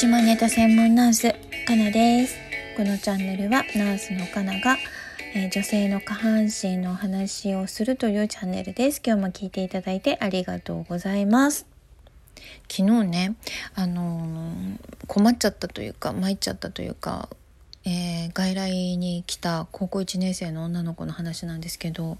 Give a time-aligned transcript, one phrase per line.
[0.00, 1.34] 下ネタ専門ナース
[1.66, 2.34] かなです。
[2.74, 4.78] このチャンネルはナースのかなが、
[5.34, 9.02] えー、女性の下半身の話をするというチャンネルです。
[9.04, 11.66] 今日も聞いていただいてありがとうございます。
[12.70, 13.34] 昨日ね
[13.74, 17.28] あのー、困っちゃったというか参っちゃったというか
[17.84, 22.18] えー、外来に来た高校1年生の女の子の話なんですけど、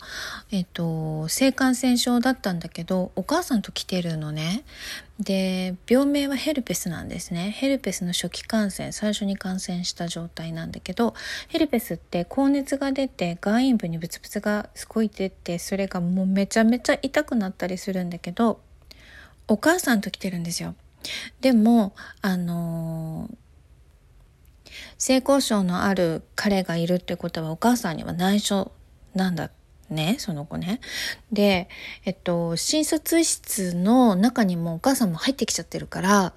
[0.50, 4.64] えっ、と、性感染症だったんだけど、お母さんと来てるのね。
[5.19, 7.50] で、病名はヘルペスなんですね。
[7.50, 11.14] ヘルペスの初期感染、最初に感染した状態なんだけど、
[11.48, 18.61] ヘルペスって高熱が出て、外陰部にブツブツがすごい出て、それがもうめちゃめちゃ痛くなったりするんだけど、
[19.47, 20.74] お母さんと来てるんですよ。
[21.42, 23.49] でも、あのー
[24.98, 28.73] 性交渉のある彼がいるってことはお母さんには内緒
[29.15, 29.51] なんだ
[29.91, 30.80] ね、その子ね。
[31.33, 31.69] で、
[32.05, 36.33] えっと、診察室の中にもお母さんも入ってきちゃってるから、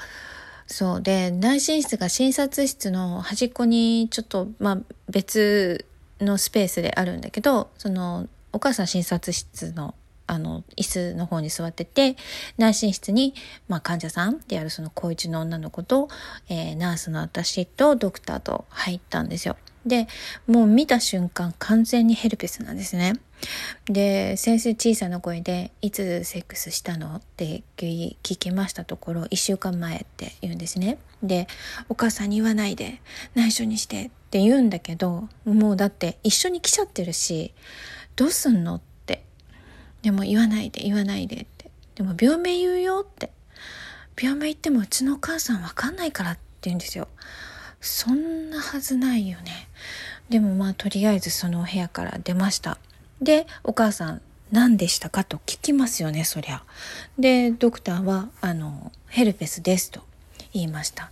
[0.68, 4.78] そうで、内診室が診察室の端っこにちょっと、まあ
[5.10, 5.86] 別
[6.20, 9.94] のスペースであるんだけど、その、お母さん診察室の
[10.28, 12.16] あの椅子の方に座ってて
[12.58, 13.34] 内診室に、
[13.68, 16.08] まあ、患者さんであるその高一の女の子と、
[16.50, 19.58] えー、ナースの私とドクターと入ったんですよ。
[19.86, 20.08] で
[20.48, 23.14] もう見た瞬間完全にヘルペスなんですね。
[23.86, 30.98] で先生小さな声で「いつセックスしたの?」って聞きましたところ「1週間前」って言うんですね。
[31.22, 31.48] で
[31.90, 33.02] 「お母さんに言わないで
[33.36, 37.54] 内緒にして」って言うんだけどもうだって一緒に来ちゃってるし
[38.16, 38.93] どうすんのって
[40.04, 41.72] でも言わないで言わないでって。
[41.96, 43.32] でも病名言うよって。
[44.22, 47.08] 病名言ってもうちのお母さんわかんないからって言うんですよ。
[47.82, 49.68] そんなはずないよね。
[50.30, 52.78] でもまあとりあえずその部屋から出ました。
[53.22, 56.64] でお母さん何でしたかと聞きますよねそりゃ。
[57.18, 60.02] でドクターはあのヘルペスですと
[60.54, 61.12] 言いました。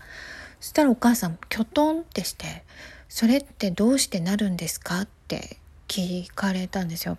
[0.60, 2.64] そしたらお母さんきょとんってして
[3.10, 7.18] それってどうしてなるんですかって聞かれたんですよ。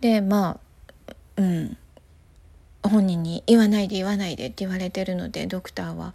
[0.00, 0.58] でま
[1.06, 1.76] あうん。
[2.88, 6.14] 本人に言わないで言わないでって言われてるのでドクターは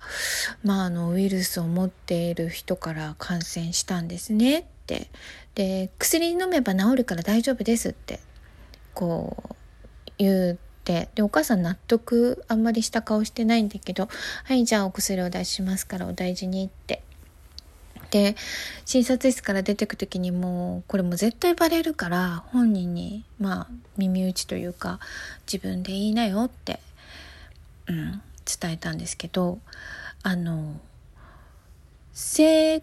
[0.63, 5.09] まああのウイルスを持っている人から感染したんですねって。
[5.56, 8.19] で薬飲めば治るから大丈夫ですって
[8.94, 9.56] こう
[10.18, 14.07] 言ってでお母さん納得あんまりした顔してないんだけど
[14.45, 17.03] 「はいじゃあお薬を出しますからお大事に」って
[18.12, 18.36] で
[18.86, 25.00] 診察室から出てく時にもうこれも絶対バレるから本人にまあ耳打ちというか
[25.52, 26.80] 自分で言いなよって、
[27.88, 28.22] うん、
[28.62, 29.59] 伝えたんですけど
[30.24, 30.80] あの
[32.14, 32.81] 性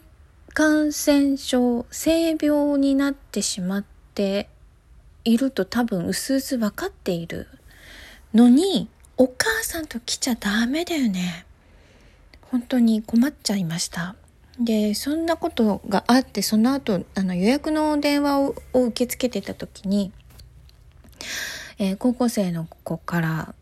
[0.55, 3.85] 感染症性病になってしまっ
[4.15, 4.49] て
[5.25, 7.49] いると多分うすうす分かっている
[8.33, 8.89] のに
[9.19, 11.45] お母さんと来ちゃダメだよね
[12.43, 14.15] 本当に困っちゃいました。
[14.59, 20.13] でそんなことがあってその後あの予約の電話を受け付けてた時に、
[21.79, 23.55] えー、高校生の子から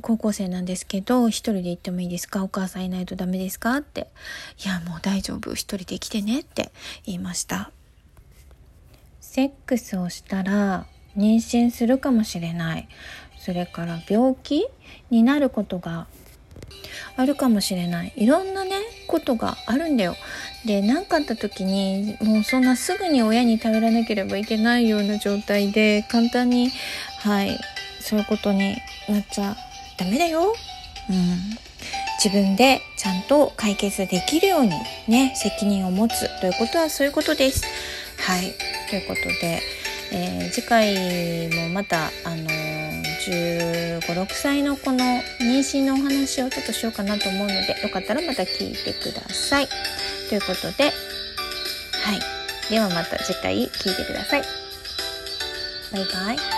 [0.00, 2.44] 高校生なんですけど一人で行ってもいいですか？
[2.44, 3.76] お母さんいないとダメですか？
[3.78, 4.06] って
[4.64, 5.54] いやもう大丈夫。
[5.54, 6.70] 一人で来てねって
[7.04, 7.72] 言いました。
[9.20, 12.88] セックスをしたら妊娠するかもしれない。
[13.38, 14.68] それから病気
[15.10, 16.06] になることが
[17.16, 18.12] あるかもしれない。
[18.16, 20.16] いろんなねことがあるんだよ。
[20.64, 26.70] で何かあった時にもうそんなすぐに親に頼らなければいけないような状態で簡単に
[27.20, 27.58] はい
[28.00, 28.76] そういうことに
[29.08, 29.56] なっちゃ
[29.98, 30.54] ダメだよ。
[31.10, 31.58] うん。
[32.22, 34.70] 自分でちゃんと解決できるように
[35.06, 37.64] ね責任を持つということはそういうことです。
[38.18, 38.52] はい。
[38.90, 39.60] ということで、
[40.12, 42.48] えー、次回もまたあの
[43.18, 44.98] 1 5 6歳の子の
[45.40, 49.68] 妊娠のお話をちょっとしようかなと思うのでよかったらまた聞いてください。
[50.28, 50.90] ということで、は
[52.14, 52.70] い。
[52.70, 54.42] ではまた次回聞いてください。
[55.92, 56.57] バイバイ。